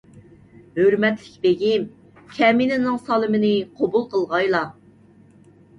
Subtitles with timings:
[0.77, 1.85] ھۆرمەتلىك بېگىم،
[2.39, 4.65] كەمىنىنىڭ سالىمىنى قوبۇل قىلغايلا.